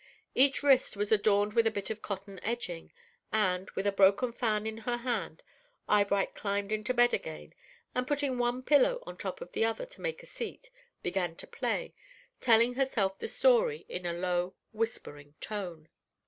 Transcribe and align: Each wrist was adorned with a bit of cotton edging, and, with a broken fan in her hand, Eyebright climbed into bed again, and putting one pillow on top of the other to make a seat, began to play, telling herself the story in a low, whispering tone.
Each 0.33 0.63
wrist 0.63 0.97
was 0.97 1.11
adorned 1.11 1.53
with 1.53 1.67
a 1.67 1.69
bit 1.69 1.91
of 1.91 2.01
cotton 2.01 2.39
edging, 2.41 2.91
and, 3.31 3.69
with 3.75 3.85
a 3.85 3.91
broken 3.91 4.31
fan 4.33 4.65
in 4.65 4.79
her 4.79 4.97
hand, 4.97 5.43
Eyebright 5.87 6.33
climbed 6.33 6.71
into 6.71 6.91
bed 6.91 7.13
again, 7.13 7.53
and 7.93 8.07
putting 8.07 8.39
one 8.39 8.63
pillow 8.63 9.03
on 9.05 9.15
top 9.15 9.41
of 9.41 9.51
the 9.51 9.63
other 9.63 9.85
to 9.85 10.01
make 10.01 10.23
a 10.23 10.25
seat, 10.25 10.71
began 11.03 11.35
to 11.35 11.45
play, 11.45 11.93
telling 12.39 12.73
herself 12.73 13.19
the 13.19 13.27
story 13.27 13.85
in 13.87 14.07
a 14.07 14.13
low, 14.13 14.55
whispering 14.71 15.35
tone. 15.39 15.87